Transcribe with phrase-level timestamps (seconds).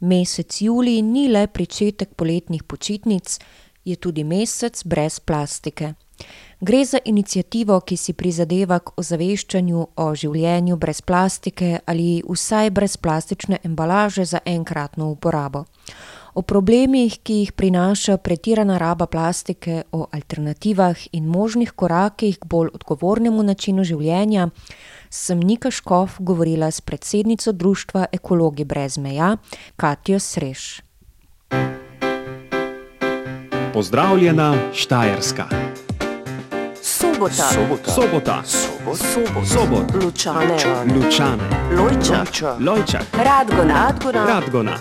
[0.00, 3.38] Mesec julij ni le pričetek poletnih počitnic,
[3.84, 5.94] je tudi mesec brez plastike.
[6.60, 12.96] Gre za iniciativo, ki si prizadeva k ozaveščanju o življenju brez plastike ali vsaj brez
[12.96, 15.64] plastične embalaže za enkratno uporabo.
[16.36, 22.74] O problemih, ki jih prinaša pretirana raba plastike, o alternativah in možnih korakih k bolj
[22.76, 24.50] odgovornemu načinu življenja
[25.16, 29.36] sem Nika Škof govorila s predsednico društva Ekologi brez meja,
[29.76, 30.80] Katjo Sreš.
[33.72, 35.44] Pozdravljena Štajerska.
[36.82, 37.32] Sobota.
[37.32, 37.90] Sobota.
[37.92, 38.42] Sobota.
[38.44, 39.46] Sobot.
[39.48, 40.04] Sobot.
[40.04, 40.56] Lučane.
[40.94, 41.44] Lučane.
[41.76, 42.60] Lojčak.
[42.60, 43.02] Lojčak.
[43.12, 43.74] Radgona.
[43.74, 44.26] Radgona.
[44.26, 44.76] Radgona.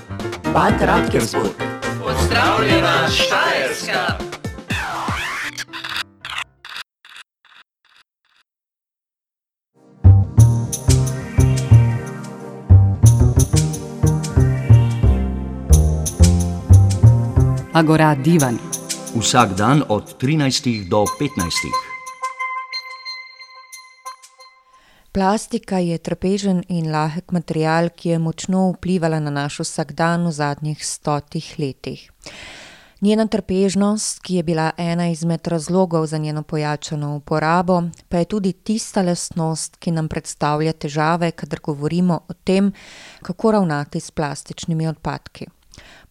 [0.54, 1.52] Bad Radkersburg.
[2.04, 4.45] Pozdravljena Štajerska.
[17.76, 18.56] Agora Divan.
[19.20, 21.68] Vsak dan od 13 do 15.
[25.12, 30.86] Plastika je trpežen in lahek material, ki je močno vplivala na naš vsakdan v zadnjih
[30.88, 32.12] stotih letih.
[33.02, 38.54] Njena trpežnost, ki je bila ena izmed razlogov za njeno pojačano uporabo, pa je tudi
[38.54, 42.72] tista lastnost, ki nam predstavlja težave, kadar govorimo o tem,
[43.22, 45.45] kako ravnati s plastičnimi odpadki.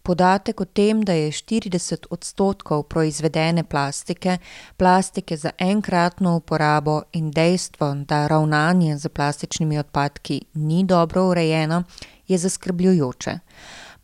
[0.02, 4.38] Podatek o tem, da je štirideset odstotkov proizvedene plastike
[4.76, 11.82] plastike za enkratno uporabo, in dejstvo, da ravnanje s plastičnimi odpadki ni dobro urejeno,
[12.28, 13.38] je zaskrbljujoče.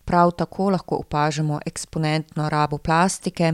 [0.04, 3.52] Prav tako lahko opažamo eksponentno rabo plastike,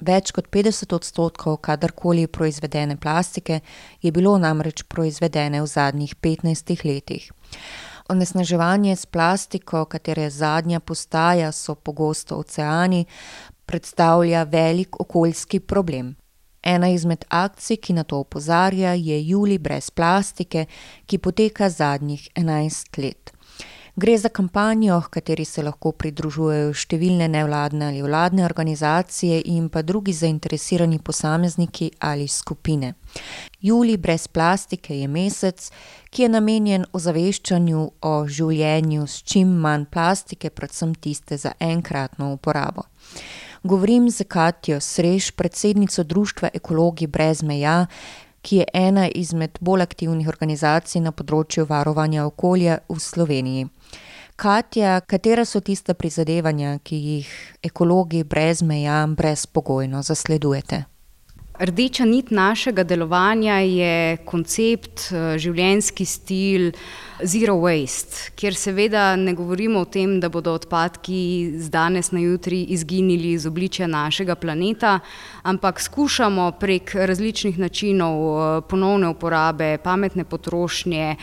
[0.00, 3.60] več kot petdeset odstotkov kadarkoli proizvedene plastike
[4.02, 7.32] je bilo namreč proizvedene v zadnjih petnajstih letih.
[8.10, 13.04] Onesnaževanje s plastiko, katere zadnja postaja so pogosto oceani,
[13.66, 16.16] predstavlja velik okoljski problem.
[16.62, 20.66] Ena izmed akcij, ki na to opozarja, je Julij brez plastike,
[21.06, 23.32] ki poteka zadnjih enajst let.
[24.00, 29.82] Gre za kampanjo, h kateri se lahko pridružujejo številne nevladne ali vladne organizacije in pa
[29.84, 32.94] drugi zainteresirani posamezniki ali skupine.
[33.60, 35.66] Julij brez plastike je mesec,
[36.08, 42.86] ki je namenjen ozaveščanju o življenju s čim manj plastike, predvsem tiste za enkratno uporabo.
[43.62, 47.84] Govorim s Katjo Sreš, predsednico društva Ekologi brez meja,
[48.40, 53.68] ki je ena izmed bolj aktivnih organizacij na področju varovanja okolja v Sloveniji.
[54.40, 57.32] Katja, katera so tista prizadevanja, ki jih
[57.68, 60.78] Ekologi brez meja brezpogojno zasledujete?
[61.60, 65.10] Rdeča nit našega delovanja je koncept,
[65.44, 66.70] življenjski stil
[67.22, 72.62] zero waste, kjer seveda ne govorimo o tem, da bodo odpadki z danes na jutri
[72.62, 74.98] izginili iz obličja našega planeta,
[75.42, 81.16] ampak skušamo prek različnih načinov, ponovne uporabe, pametne potrošnje,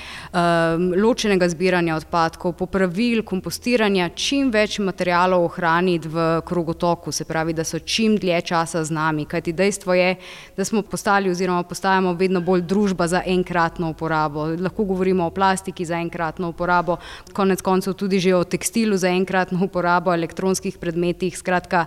[1.01, 7.79] ločenega zbiranja odpadkov, popravil, kompostiranja čim več materialov ohraniti v krogotoku, se pravi, da so
[7.79, 10.15] čim dlje časa z nami, kajti dejstvo je,
[10.57, 15.86] da smo postali oziroma postajamo vedno bolj družba za enkratno uporabo, lahko govorimo o plastiki
[15.87, 16.97] za enkratno uporabo,
[17.33, 21.85] konec koncev tudi že o tekstilu za enkratno uporabo, elektronskih predmetih, skratka,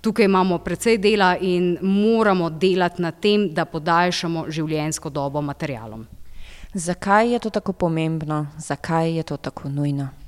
[0.00, 6.06] tukaj imamo precej dela in moramo delati na tem, da podaljšamo življenjsko dobo materialom.
[6.74, 10.19] Zakaj je to tako pomembno, zakaj je to tako nujno?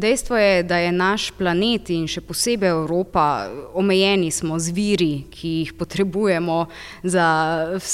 [0.00, 5.48] Dejstvo je, da je naš planet in še posebej Evropa, omejeni smo z viri, ki
[5.62, 6.66] jih potrebujemo
[7.02, 7.26] za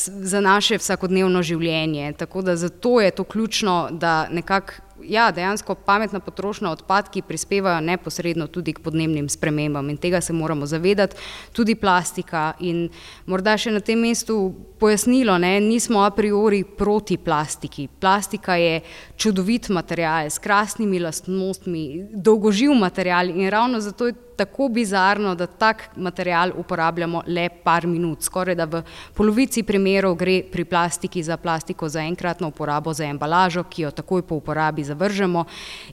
[0.06, 6.20] za naše vsakodnevno življenje, tako da zato je to ključno, da nekako, ja, dejansko pametna
[6.20, 11.16] potrošnja, odpadki prispevajo neposredno tudi k podnebnim spremembam in tega se moramo zavedati,
[11.52, 12.88] tudi plastika in
[13.26, 18.80] morda še na tem mestu pojasnilo, ne, nismo a priori proti plastiki, plastika je
[19.16, 25.88] čudovit material s krasnimi lastnostmi, dolgoživ material in ravno zato je tako bizarno, da tak
[25.96, 28.82] material uporabljamo le par minut, skorajda v
[29.14, 34.22] polovici primerov gre pri plastiki za plastiko za enkratno uporabo, za embalažo, ki jo takoj
[34.22, 35.44] po uporabi zavržemo,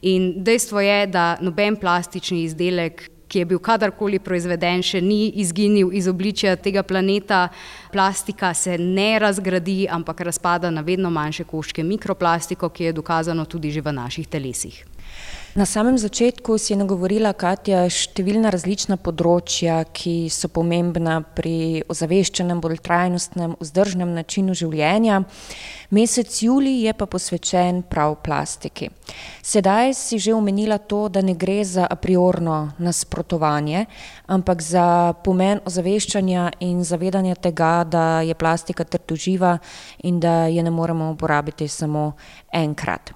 [0.02, 5.94] in dejstvo je, da noben plastični izdelek, ki je bil kadarkoli proizveden, še ni izginil
[5.96, 7.46] iz obličja tega planeta,
[7.94, 13.72] plastika se ne razgradi, ampak razpada na vedno manjše koščke mikroplastiko, ki je dokazano tudi
[13.72, 14.84] že v naših telesih.
[15.52, 22.62] Na samem začetku si je nagovorila Katja številna različna področja, ki so pomembna pri ozaveščenem,
[22.64, 25.18] bolj trajnostnem, vzdržnem načinu življenja.
[25.92, 28.88] Mesec julij je pa posvečen prav plastiki.
[29.44, 33.90] Sedaj si že omenila to, da ne gre za a priorno nasprotovanje,
[34.32, 39.58] ampak za pomen ozaveščanja in zavedanja tega, da je plastika trdoživa
[40.08, 42.14] in da je ne moremo uporabiti samo
[42.56, 43.12] enkrat.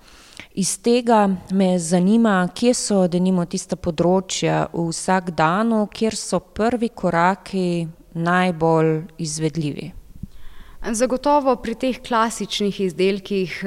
[0.57, 7.87] Iz tega me zanima, kje so denimo tista področja v vsakdanu, kjer so prvi koraki
[8.15, 9.89] najbolj izvedljivi.
[10.95, 13.59] Zagotovo pri teh klasičnih izdelkih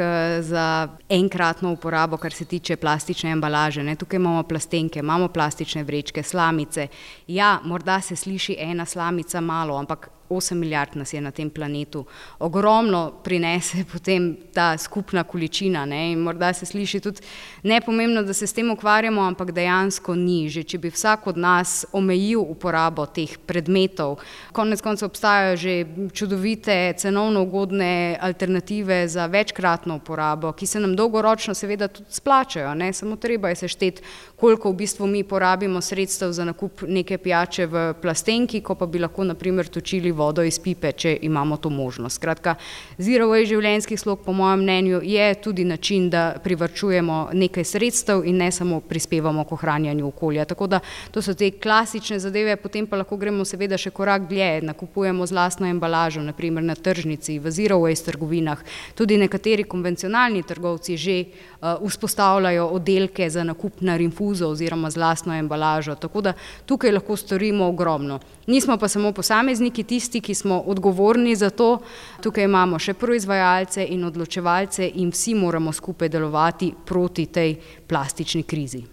[0.49, 0.67] za
[1.13, 6.89] enkratno uporabo, kar se tiče plastične embalaže, ne, tukaj imamo plastenke, imamo plastične vrečke, slamice.
[7.27, 12.05] Ja, morda se sliši ena slamica malo, ampak osem milijard nas je na tem planetu.
[12.39, 17.21] Ogromno prinese potem ta skupna količina, ne, in morda se sliši tudi
[17.63, 20.49] nepomembno, da se s tem ukvarjamo, ampak dejansko ni.
[20.49, 24.19] Že če bi vsak od nas omejil uporabo teh predmetov,
[24.53, 25.75] konec koncev obstajajo že
[26.13, 32.93] čudovite, cenovno ugodne alternative za večkratno uporabo, ki se nam dolgoročno seveda tudi splačajo, ne,
[32.93, 34.03] samo treba je sešteti,
[34.37, 38.99] koliko v bistvu mi porabimo sredstev za nakup neke pijače v plastenki, ko pa bi
[38.99, 42.19] lahko na primer točili vodo iz pipe, če imamo to možnost.
[42.19, 42.57] Skratka,
[42.99, 48.43] zero waste življenjski slog po mojem mnenju je tudi način, da privarčujemo nekaj sredstev in
[48.43, 50.45] ne samo prispevamo k ohranjanju okolja.
[50.49, 50.81] Tako da
[51.15, 55.37] to so te klasične zadeve, potem pa lahko gremo seveda še korak dlje, nakupujemo z
[55.39, 58.63] lastno embalažo, na primer na tržnici, v zero waste trgovinah.
[58.99, 65.37] Tudi nekateri konvencionalni trgovci že uh, vzpostavljajo oddelke za nakup na rinfuzo oziroma z lastno
[65.37, 65.95] embalažo.
[65.95, 66.33] Tako da
[66.67, 68.19] tukaj lahko storimo ogromno.
[68.49, 71.79] Nismo pa samo posamezniki tisti, tisti, ki smo odgovorni za to.
[72.23, 77.57] Tukaj imamo še proizvajalce in odločevalce in vsi moramo skupaj delovati proti tej
[77.87, 78.85] plastični krizi.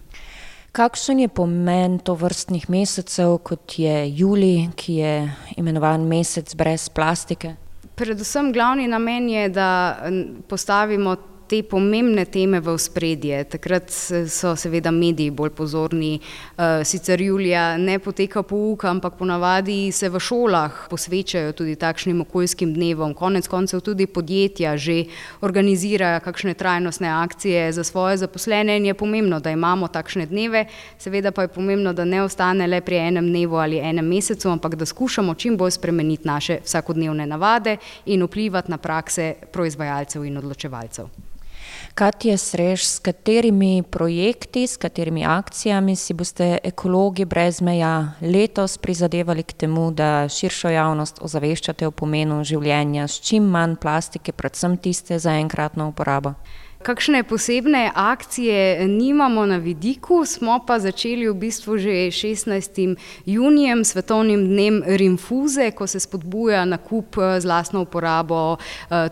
[0.76, 5.14] Kakšen je pomen to vrstnih mesecev, kot je julij, ki je
[5.56, 7.54] imenovan mesec brez plastike?
[7.96, 9.96] Predvsem glavni namen je, da
[10.48, 11.16] postavimo
[11.48, 13.44] te pomembne teme v spredje.
[13.44, 20.08] Takrat so seveda mediji bolj pozorni, uh, sicer julija ne poteka pouk, ampak ponavadi se
[20.10, 23.14] v šolah posvečajo tudi takšnim okoljskim dnevom.
[23.14, 25.04] Konec koncev tudi podjetja že
[25.40, 30.66] organizirajo kakšne trajnostne akcije za svoje zaposlene in je pomembno, da imamo takšne dneve.
[30.98, 34.74] Seveda pa je pomembno, da ne ostane le pri enem dnevu ali enem mesecu, ampak
[34.74, 37.76] da skušamo čim bolj spremeniti naše vsakodnevne navade
[38.06, 41.35] in vplivati na prakse proizvajalcev in odločevalcev.
[41.94, 49.42] Katja Srež, s katerimi projekti, s katerimi akcijami si boste ekologi brez meja letos prizadevali
[49.42, 55.18] k temu, da širšo javnost ozaveščate o pomenu življenja s čim manj plastike, predvsem tiste
[55.18, 56.34] za enkratno uporabo?
[56.86, 62.94] Kakšne posebne akcije nimamo na vidiku, smo pa začeli v bistvu že 16.
[63.26, 68.56] junijem, svetovnim dnem rinfuze, ko se spodbuja nakup z lastno uporabo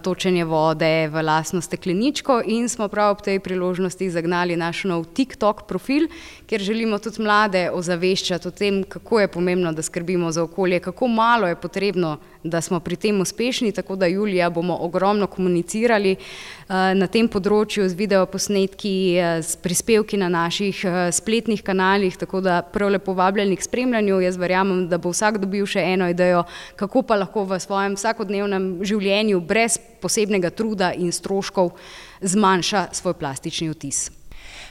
[0.02, 5.66] točenje vode v lastno stekleničko in smo prav ob tej priložnosti zagnali naš nov TikTok
[5.66, 6.06] profil,
[6.46, 11.08] kjer želimo tudi mlade ozaveščati o tem, kako je pomembno, da skrbimo za okolje, kako
[11.08, 16.16] malo je potrebno, da smo pri tem uspešni, tako da julija bomo ogromno komunicirali
[16.68, 18.92] na tem področju z videoposnetki,
[19.40, 20.82] s prispevki na naših
[21.12, 24.20] spletnih kanalih, tako da prav lepo vabljeni k spremljanju.
[24.20, 26.44] Jaz verjamem, da bo vsak dobil še eno idejo,
[26.76, 31.72] kako pa lahko v svojem vsakodnevnem življenju brez posebnega truda in stroškov
[32.20, 34.10] zmanjša svoj plastični odtis.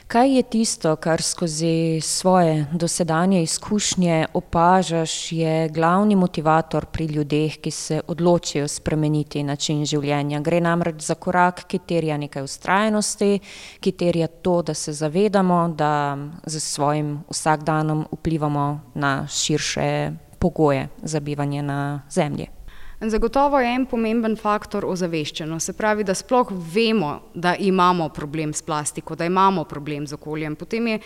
[0.06, 7.70] Kaj je tisto, kar skozi svoje dosedanje izkušnje opažaš, je glavni motivator pri ljudeh, ki
[7.70, 10.40] se odločijo spremeniti način življenja?
[10.40, 13.38] Gre namreč za korak, ki terja nekaj vztrajnosti,
[13.80, 21.20] ki terja to, da se zavedamo, da s svojim vsakdanom vplivamo na širše pogoje za
[21.20, 22.63] bivanje na Zemlji.
[23.00, 28.62] Zagotovo je en pomemben faktor ozaveščenost, se pravi, da sploh vemo, da imamo problem s
[28.62, 30.56] plastiko, da imamo problem z okoljem.
[30.56, 30.98] Potem je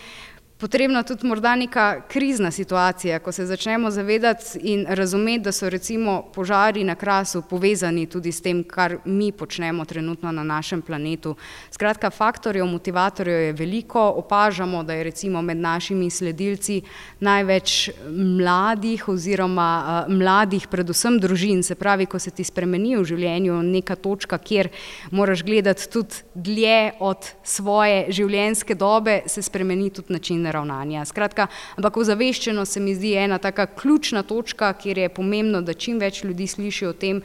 [0.59, 6.23] potrebna tudi morda neka krizna situacija, ko se začnemo zavedati in razumeti, da so recimo
[6.35, 11.35] požari na Krasu povezani tudi s tem, kar mi počnemo trenutno na našem planetu.
[11.71, 16.81] Skratka, faktorjev, motivatorjev je veliko, opažamo, da je recimo med našimi sledilci
[17.19, 23.95] največ mladih oziroma mladih, predvsem družin, se pravi, ko se ti spremeni v življenju neka
[23.95, 24.69] točka, kjer
[25.11, 31.05] moraš gledati tudi dlje od svoje življenjske dobe, se spremeni tudi način ravnanja.
[31.05, 35.99] Skratka, ampak ozaveščenost se mi zdi ena taka ključna točka, kjer je pomembno, da čim
[35.99, 37.23] več ljudi sliši o tem,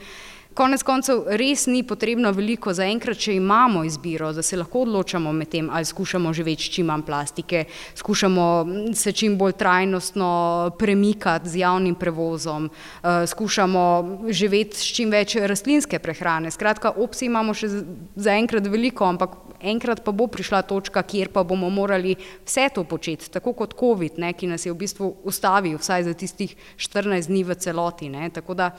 [0.55, 5.51] konec koncev res ni potrebno veliko, zaenkrat, če imamo izbiro, da se lahko odločamo med
[5.51, 7.65] tem, ali skušamo živeti čim manj plastike,
[7.99, 8.45] skušamo
[8.95, 10.29] se čim bolj trajnostno
[10.79, 13.85] premikati z javnim prevozom, uh, skušamo
[14.29, 16.51] živeti s čim več rastlinske prehrane.
[16.51, 17.69] Skratka, opcij imamo še
[18.15, 23.29] zaenkrat veliko, ampak enkrat pa bo prišla točka, kjer pa bomo morali vse to početi,
[23.31, 27.43] tako kot COVID, ne, ki nas je v bistvu ustavil, vsaj za tistih 14 dni
[27.43, 28.09] v celoti.
[28.09, 28.29] Ne.
[28.29, 28.71] Tako da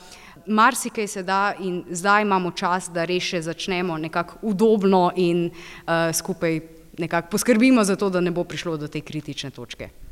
[0.46, 6.12] marsikaj se da in zdaj imamo čas, da res še začnemo nekako udobno in uh,
[6.14, 6.60] skupaj
[6.98, 10.05] nekako poskrbimo za to, da ne bo prišlo do te kritične točke.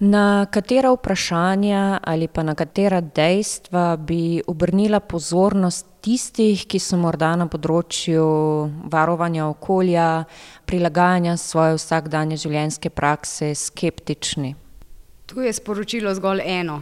[0.00, 7.32] Na katera vprašanja ali pa na katera dejstva bi obrnila pozornost tistih, ki so morda
[7.34, 8.26] na področju
[8.92, 10.22] varovanja okolja,
[10.70, 14.54] prilagajanja svoje vsakdanje življenjske prakse skeptični?
[15.26, 16.78] Tu je sporočilo zgolj eno.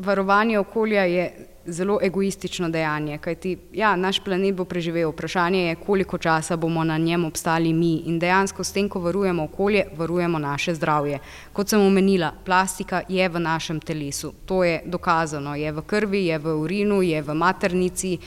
[0.00, 6.18] Varovanje okolja je zelo egoistično dejanje, kajti ja, naš planet bo preživel, vprašanje je, koliko
[6.18, 7.94] časa bomo na njem obstali mi.
[8.06, 11.18] In dejansko s tem, ko varujemo okolje, varujemo naše zdravje.
[11.52, 16.38] Kot sem omenila, plastika je v našem telesu, to je dokazano, je v krvi, je
[16.38, 18.18] v urinu, je v maternici,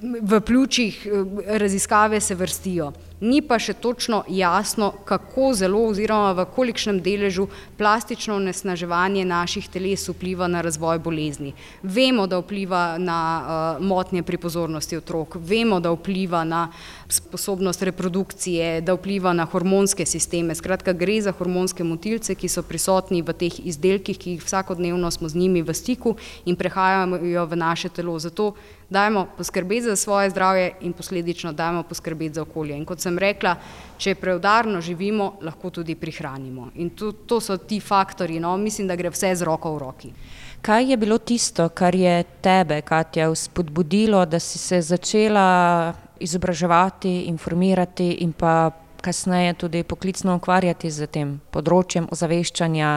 [0.00, 1.06] v pljučih,
[1.46, 7.48] raziskave se vrstijo ni pa še točno jasno, kako zelo oziroma v kolikšnem deležu
[7.78, 11.52] plastično onesnaževanje naših teles vpliva na razvoj bolezni.
[11.82, 16.68] Vemo, da vpliva na uh, motnje pri pozornosti otrok, vemo, da vpliva na
[17.08, 20.54] sposobnost reprodukcije, da vpliva na hormonske sisteme.
[20.54, 25.28] Skratka, gre za hormonske motilce, ki so prisotni v teh izdelkih, ki jih vsakodnevno smo
[25.28, 28.18] z njimi v stiku in prehajajo v naše telo.
[28.18, 28.54] Zato
[28.90, 32.76] dajmo poskrbeti za svoje zdravje in posledično dajmo poskrbeti za okolje.
[32.76, 33.56] In kot sem rekla,
[34.00, 36.70] če preudarno živimo, lahko tudi prihranimo.
[36.80, 40.12] In to, to so ti faktori, no, mislim, da gre vse z roko v roki.
[40.60, 48.10] Kaj je bilo tisto, kar je tebe, Katja, spodbudilo, da si se začela izobraževati, informirati
[48.24, 52.90] in pa kasneje tudi poklicno ukvarjati z tem področjem ozaveščanja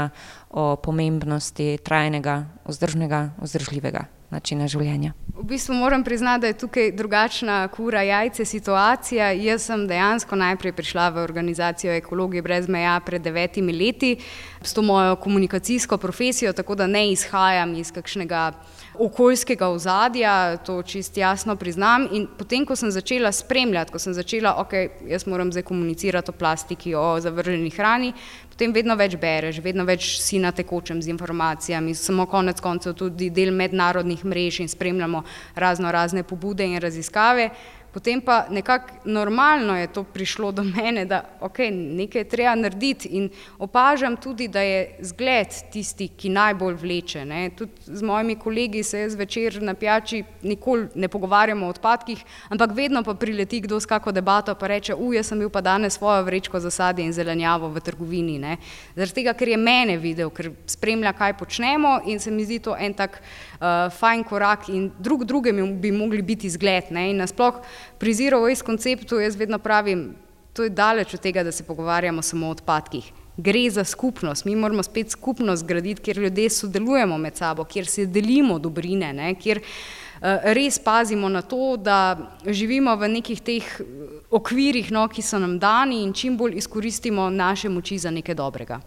[0.60, 5.14] o pomembnosti trajnega, vzdržnega, vzdržljivega načina življenja?
[5.34, 9.32] V bistvu moram priznati, da je tukaj drugačna kura jajce situacija.
[9.32, 14.18] Jaz sem dejansko najprej prišla v organizacijo Ekologije brez meja pred devetimi leti
[14.62, 18.52] s to mojo komunikacijsko profesijo, tako da ne izhajam iz kakšnega
[19.00, 22.08] okoljskega ozadja, to čist jasno priznam.
[22.12, 24.74] In potem, ko sem začela spremljati, ko sem začela, ok,
[25.10, 28.14] jaz moram zdaj komunicirati o plastiki, o zavrženi hrani,
[28.54, 33.32] potem vedno več bereš, vedno več si na tekočem z informacijami, smo konec koncev tudi
[33.34, 35.24] del mednarodnih mrež in spremljamo
[35.56, 37.50] razno razne pobude in raziskave.
[37.94, 43.08] Potem pa nekako normalno je to prišlo do mene, da okay, nekaj je treba narediti
[43.08, 47.26] in opažam tudi, da je zgled tisti, ki najbolj vleče.
[47.26, 47.50] Ne.
[47.54, 52.74] Tudi z mojimi kolegi se jaz večer na pijači nikoli ne pogovarjamo o odpadkih, ampak
[52.74, 55.94] vedno pa prileti kdo s kako debato pa reče, u, jaz sem bil pa danes
[55.94, 58.40] svojo vrečko za sadje in zelenjavo v trgovini.
[58.40, 58.58] Ne.
[58.96, 62.74] Zaradi tega, ker je mene videl, ker spremlja, kaj počnemo in se mi zdi to
[62.80, 66.90] en tak uh, fajn korak in drug drugemu bi mogli biti zgled.
[66.90, 67.12] Ne.
[67.12, 67.62] In nasploh
[67.98, 70.16] pri Zero Waste konceptu jaz vedno pravim,
[70.54, 73.12] to je daleč od tega, da se pogovarjamo samo o odpadkih.
[73.38, 78.06] Gre za skupnost, mi moramo spet skupnost graditi, kjer ljudje sodelujemo med sabo, kjer se
[78.06, 83.82] delimo dobrine, ne, kjer uh, res pazimo na to, da živimo v nekih teh
[84.30, 88.80] okvirih, no, ki so nam dani in čim bolj izkoristimo naše moči za nekaj dobrega.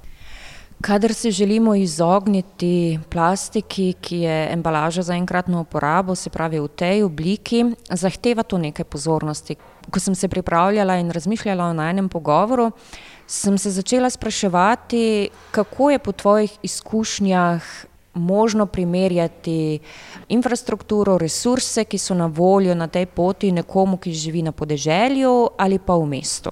[0.81, 7.03] Kadar se želimo izogniti plastiki, ki je embalaža za enkratno uporabo, se pravi v tej
[7.03, 9.57] obliki, zahteva to nekaj pozornosti.
[9.91, 12.71] Ko sem se pripravljala in razmišljala o najnem pogovoru,
[13.27, 17.63] sem se začela spraševati, kako je po tvojih izkušnjah
[18.15, 19.79] možno primerjati
[20.29, 25.79] infrastrukturo, resurse, ki so na voljo na tej poti nekomu, ki živi na podeželju ali
[25.79, 26.51] pa v mestu.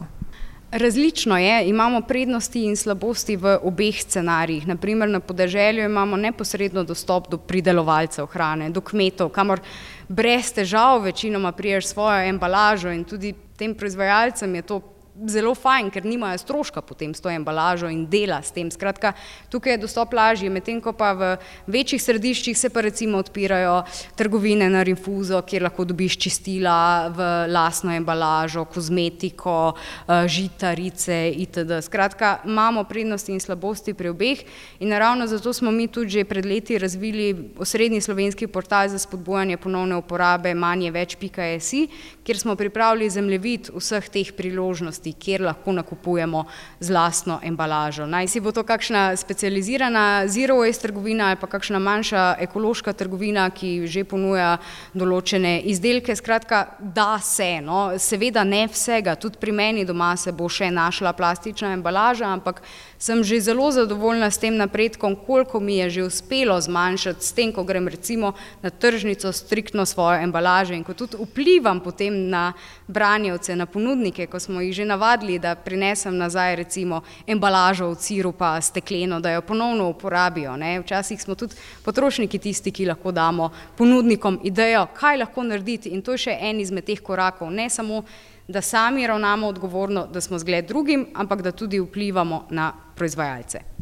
[0.75, 4.67] Različno je, imamo prednosti in slabosti v obeh scenarijih.
[4.67, 9.63] Naprimer, na podeželju imamo neposredno dostop do pridelovalcev hrane, do kmetov, kamor
[10.09, 14.81] brez težav večinoma priješ svojo embalažo in tudi tem proizvajalcem je to
[15.15, 18.71] zelo fajn, ker nimajo stroška potem s to embalažo in dela s tem.
[18.71, 19.13] Skratka,
[19.51, 21.29] tukaj je dostop lažji, medtem ko pa v
[21.71, 23.85] večjih središčih se pa recimo odpirajo
[24.19, 31.79] trgovine na infuzo, kjer lahko dobiš čistila v lasno embalažo, kozmetiko, eh, žitarice itd.
[31.83, 34.43] Skratka, imamo prednosti in slabosti pri obeh
[34.81, 39.57] in naravno zato smo mi tudi že pred leti razvili osrednji slovenski portal za spodbujanje
[39.57, 41.89] ponovne uporabe manje več.si,
[42.25, 46.45] kjer smo pripravili zemljevid vseh teh priložnosti možnosti, kjer lahko nakupujemo
[46.81, 48.07] z lastno embalažo.
[48.07, 53.51] Naj si bo to kakšna specializirana zero waste trgovina ali pa kakšna manjša ekološka trgovina,
[53.51, 54.59] ki že ponuja
[54.95, 56.17] določene izdelke.
[56.17, 61.13] Skratka, da se, no, seveda ne vsega, tudi pri meni doma se bo še našla
[61.13, 62.63] plastična embalaža, ampak
[62.99, 67.53] sem že zelo zadovoljna s tem napredkom, koliko mi je že uspelo zmanjšati s tem,
[67.53, 68.33] ko grem recimo
[68.63, 72.53] na tržnico striktno svojo embalažo in ko tudi vplivam potem na
[72.89, 78.61] branjevce, na ponudnike, ko smo jih že navadili, da prinesem nazaj recimo embalažo od sirupa
[78.61, 80.57] stekleno, da jo ponovno uporabijo.
[80.57, 80.79] Ne.
[80.81, 86.15] Včasih smo tudi potrošniki tisti, ki lahko damo ponudnikom idejo, kaj lahko narediti in to
[86.15, 88.05] je še en izmed teh korakov, ne samo
[88.49, 93.74] da sami ravnamo odgovorno, da smo zgled drugim, ampak da tudi vplivamo na proizvajalce.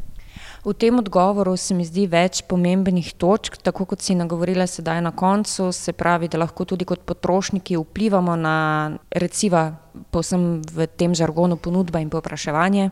[0.64, 5.10] V tem odgovoru se mi zdi več pomembnih točk, tako kot si nagovorila sedaj na
[5.10, 8.54] koncu, se pravi, da lahko tudi kot potrošniki vplivamo na,
[9.10, 9.64] recimo,
[10.14, 12.84] povsem v tem žargonu ponudba in povpraševanje,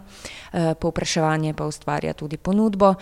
[0.50, 2.96] eh, povpraševanje pa ustvarja tudi ponudbo.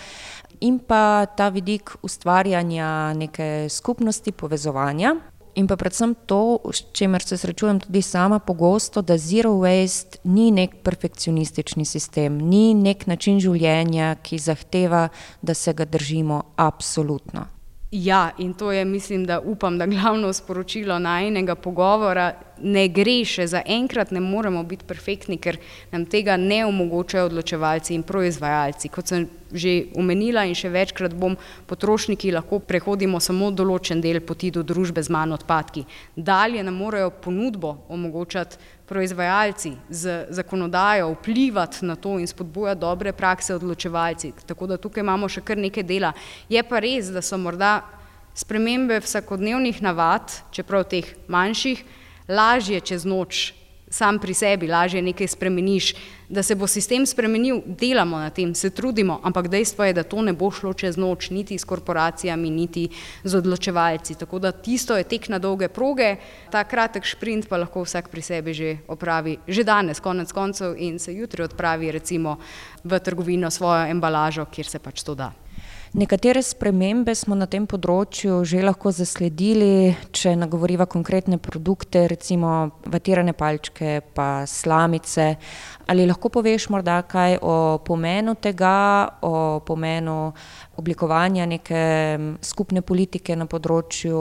[0.61, 5.17] In pa ta vidik ustvarjanja neke skupnosti, povezovanja,
[5.59, 10.53] In pa predvsem to, s čimer se srečujem tudi sama pogosto, da zero waste ni
[10.55, 15.09] nek perfekcionistični sistem, ni nek način življenja, ki zahteva,
[15.43, 17.58] da se ga držimo absolutno.
[17.91, 22.35] Ja, in to je, mislim, da upam, da glavno sporočilo najnega pogovora.
[22.61, 25.57] Ne gre še za enkrat, ne moremo biti perfektni, ker
[25.93, 28.89] nam tega ne omogočajo odločevalci in proizvajalci.
[28.93, 31.33] Kot sem že omenila in še večkrat bom,
[31.67, 35.87] potrošniki lahko prehodimo samo določen del poti do družbe z manj odpadki.
[36.17, 43.55] Dalje nam morajo ponudbo omogočati proizvajalci z zakonodajo vplivati na to in spodbujati dobre prakse
[43.55, 44.33] odločevalci.
[44.47, 46.13] Tako da tukaj imamo še kar nekaj dela.
[46.49, 47.83] Je pa res, da so morda
[48.35, 51.85] spremembe vsakodnevnih navad, čeprav teh manjših,
[52.29, 53.53] lažje čez noč
[53.91, 55.95] sam pri sebi lažje nekaj spremeniš,
[56.29, 60.23] da se bo sistem spremenil, delamo na tem, se trudimo, ampak dejstvo je, da to
[60.23, 62.89] ne bo šlo čez noč, niti s korporacijami, niti
[63.25, 64.15] z odločevalci.
[64.15, 66.17] Tako da tisto je tek na dolge proge,
[66.51, 70.99] ta kratek šprint pa lahko vsak pri sebi že opravi, že danes, konec koncev, in
[70.99, 72.39] se jutri odpravi recimo
[72.85, 75.33] v trgovino svojo embalažo, kjer se pač to da.
[75.93, 83.33] Nekatere spremembe smo na tem področju že lahko zasledili, če nagovoriva konkretne produkte, recimo vatirane
[83.33, 85.31] palčke, pa slamice.
[85.89, 90.35] Ali lahko poveš morda kaj o pomenu tega, o pomenu
[90.77, 91.81] oblikovanja neke
[92.45, 94.21] skupne politike na področju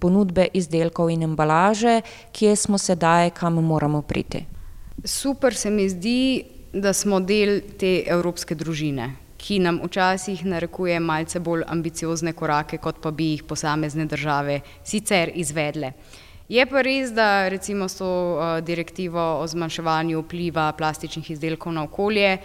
[0.00, 2.00] ponudbe izdelkov in embalaže,
[2.32, 4.46] kje smo sedaj, kam moramo priti?
[5.04, 6.20] Super se mi zdi,
[6.72, 12.98] da smo del te evropske družine ki nam včasih narekuje malce bolj ambiciozne korake, kot
[13.02, 15.92] pa bi jih posamezne države sicer izvedle.
[16.48, 21.84] Je pa res, da recimo s to uh, direktivo o zmanjševanju vpliva plastičnih izdelkov na
[21.84, 22.38] okolje,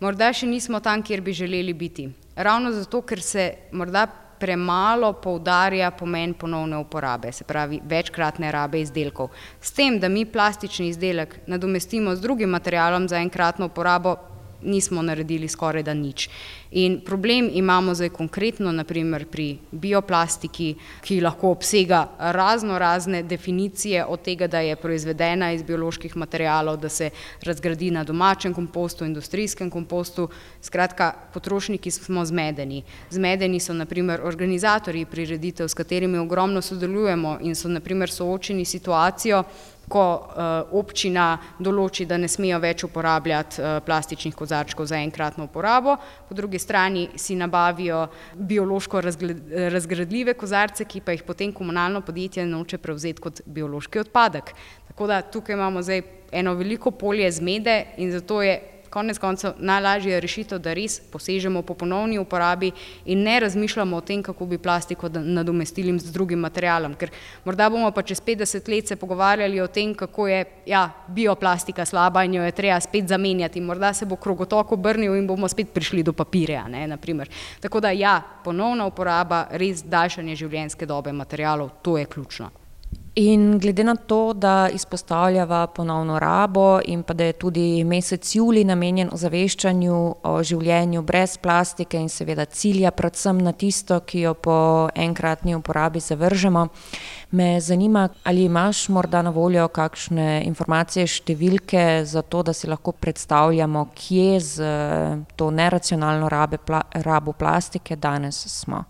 [0.00, 2.08] morda še nismo tam, kjer bi želeli biti.
[2.36, 4.06] Ravno zato, ker se morda
[4.40, 9.28] premalo poudarja pomen ponovne uporabe, se pravi večkratne rabe izdelkov.
[9.60, 14.16] S tem, da mi plastični izdelek nadomestimo z drugim materialom za enkratno uporabo,
[14.62, 16.28] nismo naredili skoraj da nič.
[16.70, 24.22] In problem imamo zdaj konkretno naprimer pri bioplastiki, ki lahko obsega razno razne definicije od
[24.22, 27.10] tega, da je proizvedena iz bioloških materijalov, da se
[27.42, 30.28] razgradi na domačem kompostu, industrijskem kompostu.
[30.62, 32.82] Skratka, potrošniki smo zmedeni.
[33.10, 39.44] Zmedeni so naprimer organizatorji prireditev, s katerimi ogromno sodelujemo in so naprimer soočeni situacijo,
[39.90, 45.96] ko uh, občina določi, da ne smejo več uporabljati uh, plastičnih kozarčkov za enkratno uporabo,
[46.28, 49.02] po drugi strani si nabavijo biološko
[49.74, 54.54] razgradljive kozarce, ki pa jih potem komunalno podjetje noče prevzeti kot biološki odpadek.
[54.90, 60.18] Tako da tukaj imamo zdaj eno veliko polje zmede in zato je konec koncev najlažja
[60.20, 62.72] rešitev, da res posežemo po ponovni uporabi
[63.04, 66.94] in ne razmišljamo o tem, kako bi plastiko nadomestili z drugim materialom.
[66.94, 67.10] Ker
[67.44, 72.24] morda bomo pa čez 50 let se pogovarjali o tem, kako je ja, bioplastika slaba
[72.24, 73.60] in jo je treba spet zamenjati.
[73.60, 76.68] Morda se bo krogotok obrnil in bomo spet prišli do papirja.
[76.68, 76.98] Ne,
[77.60, 82.50] Tako da ja, ponovna uporaba, res daljšanje življenjske dobe materialov, to je ključno.
[83.14, 88.62] In glede na to, da izpostavljava ponovno rabo in pa da je tudi mesec juli
[88.64, 94.54] namenjen ozaveščanju o življenju brez plastike in seveda cilja predvsem na tisto, ki jo po
[94.94, 96.68] enkratni uporabi zavržemo,
[97.30, 102.92] me zanima, ali imaš morda na voljo kakšne informacije, številke za to, da si lahko
[102.92, 104.70] predstavljamo, kje z
[105.34, 108.84] to neracionalno rabe, pla, rabo plastike danes smo.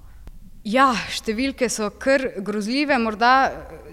[0.60, 2.92] Ja, številke so kar grozljive.
[3.00, 3.30] Morda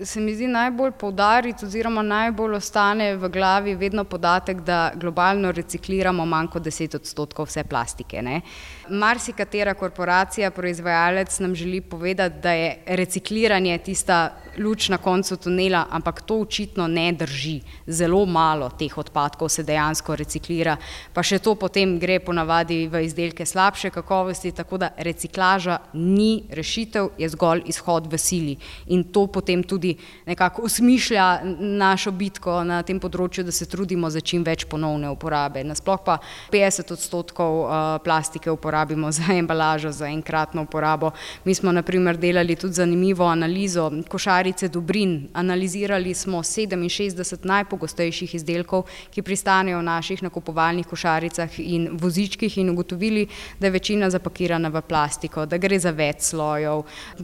[0.04, 6.26] se mi zdi najbolj poudariti, oziroma najbolj ostane v glavi vedno podatek, da globalno recikliramo
[6.28, 8.20] manj kot 10 odstotkov vse plastike.
[8.22, 8.42] Ne?
[8.90, 16.22] Marsikatera korporacija, proizvajalec nam želi povedati, da je recikliranje tista luč na koncu tunela, ampak
[16.22, 17.62] to očitno ne drži.
[17.88, 20.78] Zelo malo teh odpadkov se dejansko reciklira,
[21.14, 27.12] pa še to potem gre ponavadi v izdelke slabše kakovosti, tako da reciklaža ni rešitev,
[27.18, 28.56] je zgolj izhod v sili.
[28.88, 29.96] In to potem tudi
[30.26, 31.28] nekako usmišlja
[31.60, 35.64] našo bitko na tem področju, da se trudimo za čim več ponovne uporabe.
[35.64, 36.20] Nasploh pa
[36.54, 37.70] 50 odstotkov uh,
[38.04, 41.12] plastike uporabimo za embalažo, za enkratno uporabo.
[41.46, 45.28] Mi smo naprimer delali tudi zanimivo analizo košarice dobrin.
[45.34, 53.28] Analizirali smo 67 najpogostejših izdelkov, ki pristanejo v naših nakupovalnih košaricah in vozičkih in ugotovili,
[53.60, 56.84] da je večina zapakirana v plastiko, da gre za več slojev.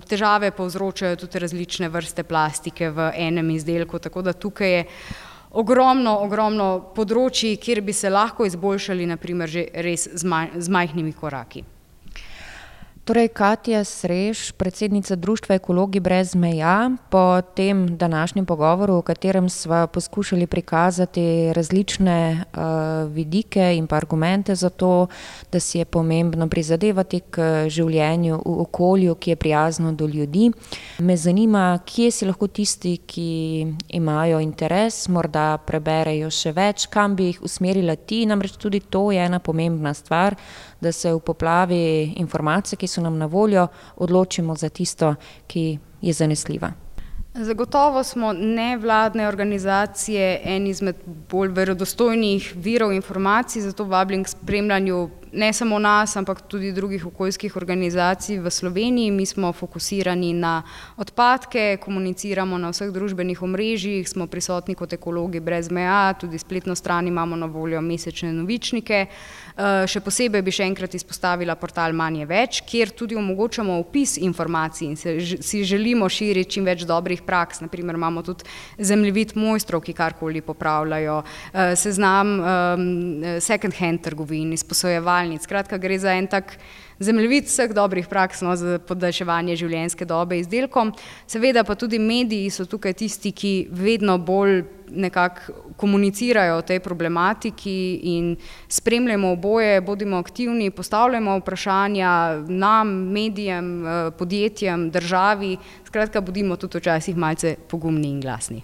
[0.10, 4.86] Težave povzročajo tudi različne vrste plastike v enem izdelku, tako da tukaj je
[5.54, 11.13] ogromno, ogromno področji, kjer bi se lahko izboljšali, naprimer že res z, maj, z majhnimi
[11.13, 11.63] koraki.
[13.04, 19.88] Torej, Katja Srež, predsednica Društva Ekologi brez meja, po tem današnjem pogovoru, v katerem smo
[19.88, 25.08] poskušali prikazati različne uh, vidike in pa argumente za to,
[25.52, 30.52] da si je pomembno prizadevati k življenju v okolju, ki je prijazno do ljudi,
[31.00, 33.68] me zanima, kje si lahko tisti, ki
[34.00, 39.26] imajo interes, morda preberejo še več, kam bi jih usmerila ti, namreč tudi to je
[39.26, 40.39] ena pomembna stvar
[40.84, 45.15] da se v poplavi informacij, ki so nam na voljo, odločimo za tisto,
[45.47, 45.67] ki
[46.01, 46.73] je zanesljiva.
[47.36, 50.95] Zagotovo smo nevladne organizacije en izmed
[51.29, 57.56] bolj verodostojnih virov informacij, zato vabim k spremljanju ne samo nas, ampak tudi drugih okoljskih
[57.58, 59.12] organizacij v Sloveniji.
[59.12, 60.62] Mi smo fokusirani na
[60.97, 67.08] odpadke, komuniciramo na vseh družbenih omrežjih, smo prisotni kot ekologi brez meja, tudi spletno stran
[67.08, 68.93] imamo na voljo mesečne novičnike.
[68.93, 74.88] Eh, še posebej bi še enkrat izpostavila portal Manje več, kjer tudi omogočamo opis informacij
[74.88, 77.62] in se, si želimo širiti čim več dobrih praks.
[77.62, 78.48] Naprimer imamo tudi
[78.82, 81.20] zemljevid mojstrov, ki karkoli popravljajo,
[81.54, 82.88] eh, seznam um,
[83.39, 85.46] second hand trgovin, izposojevalnic.
[85.46, 86.58] Skratka, gre za en tak
[87.00, 90.94] zemljevid vseh dobrih praks no, za podaljševanje življenjske dobe izdelkom.
[91.28, 97.99] Seveda pa tudi mediji so tukaj tisti, ki vedno bolj nekako komunicirajo o tej problematiki
[98.03, 98.36] in
[98.67, 107.17] spremljamo oboje, bodimo aktivni, postavljamo vprašanja nam, medijem, eh, podjetjem, državi, skratka, bodimo tudi včasih
[107.17, 108.63] malce pogumni in glasni.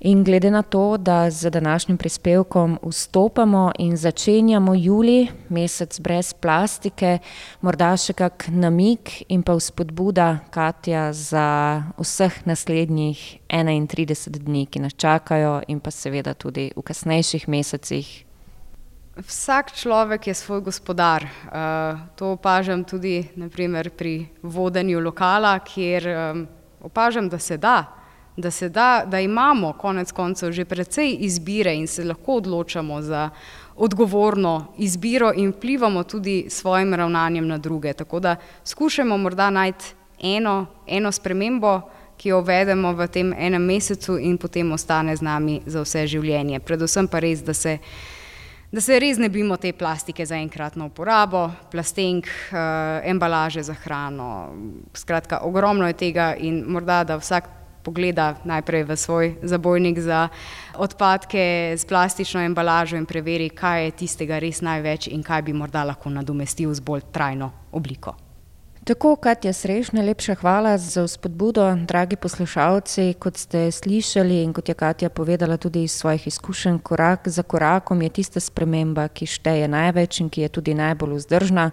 [0.00, 7.18] In glede na to, da z današnjim prispevkom vstopamo in začenjamo juli, mesec brez plastike,
[7.60, 14.94] morda še kak namik in pa vzpodbuda Katja za vseh naslednjih 31 dni, ki nas
[14.94, 18.14] čakajo, in pa seveda tudi v kasnejših mesecih.
[19.18, 21.26] Vsak človek je svoj gospodar.
[21.26, 26.46] Uh, to opažam tudi naprimer, pri vodenju lokala, kjer um,
[26.86, 27.97] opažam, da se da
[28.38, 33.30] da da, da imamo konec koncev že precej izbire in se lahko odločamo za
[33.76, 37.92] odgovorno izbiro in vplivamo tudi svojim ravnanjem na druge.
[37.92, 39.84] Tako da skušamo morda najti
[40.22, 41.80] eno, eno spremembo,
[42.16, 46.60] ki jo uvedemo v tem enem mesecu in potem ostane z nami za vse življenje.
[46.60, 47.78] Predvsem pa res, da se,
[48.72, 52.58] da se res ne bimo te plastike za enkratno uporabo, plastenk, uh,
[53.06, 54.50] embalaže za hrano.
[54.94, 57.57] Skratka, ogromno je tega in morda, da vsak
[57.88, 60.28] pogleda najprej v svoj zabojnik za
[60.76, 65.88] odpadke z plastično embalažo in preveri, kaj je tistega res največ in kaj bi morda
[65.88, 68.27] lahko nadomestil z bolj trajno obliko.
[68.88, 73.14] Tako, Katja Sreš, najlepša hvala za spodbudo, dragi poslušalci.
[73.18, 78.02] Kot ste slišali in kot je Katja povedala tudi iz svojih izkušenj, korak za korakom
[78.02, 81.70] je tista sprememba, ki šteje največ in ki je tudi najbolj vzdržna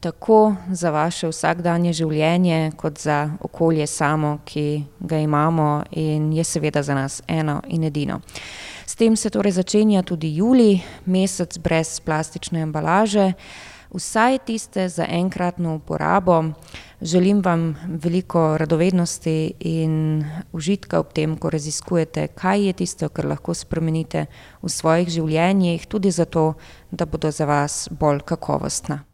[0.00, 6.82] tako za vaše vsakdanje življenje, kot za okolje samo, ki ga imamo in je seveda
[6.82, 8.20] za nas eno in edino.
[8.86, 13.32] S tem se torej začenja tudi juli, mesec brez plastične embalaže,
[13.94, 16.44] vsaj tiste za enkratno uporabo.
[17.00, 23.54] Želim vam veliko radovednosti in užitka ob tem, ko raziskujete, kaj je tisto, kar lahko
[23.54, 24.26] spremenite
[24.62, 26.54] v svojih življenjih, tudi zato,
[26.90, 29.13] da bodo za vas bolj kakovostna.